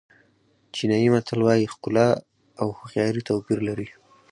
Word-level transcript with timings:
چینایي 0.73 1.07
متل 1.13 1.39
وایي 1.43 1.65
ښکلا 1.73 2.07
او 2.61 2.67
هوښیاري 2.77 3.21
توپیر 3.27 3.59
لري. 3.67 3.87